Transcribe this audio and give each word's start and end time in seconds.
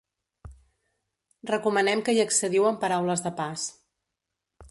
Recomanem 1.49 2.01
que 2.07 2.15
hi 2.17 2.23
accediu 2.25 2.67
amb 2.71 2.81
paraules 2.85 3.25
de 3.29 3.35
pas. 3.43 3.67